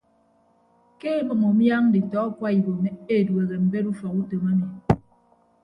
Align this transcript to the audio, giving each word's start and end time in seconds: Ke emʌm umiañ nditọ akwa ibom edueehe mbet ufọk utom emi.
Ke 0.99 1.09
emʌm 1.21 1.41
umiañ 1.49 1.83
nditọ 1.87 2.17
akwa 2.27 2.47
ibom 2.57 2.81
edueehe 3.15 3.55
mbet 3.65 3.85
ufọk 3.91 4.15
utom 4.21 4.43
emi. 4.51 4.67